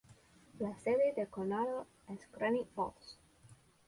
[0.59, 3.19] La sede del condado es Granite Falls.